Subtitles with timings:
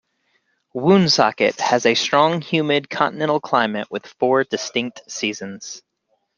[0.73, 5.83] Woonsocket has a strong humid continental climate with four distinct-seasons.